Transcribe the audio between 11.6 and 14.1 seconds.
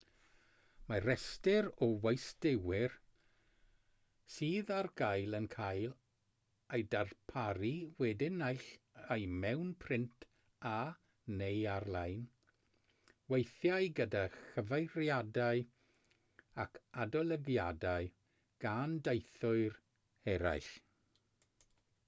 ar-lein weithiau